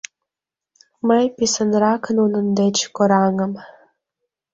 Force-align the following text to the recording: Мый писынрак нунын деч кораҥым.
Мый 1.07 1.25
писынрак 1.35 2.03
нунын 2.17 2.45
деч 2.59 2.77
кораҥым. 2.95 3.53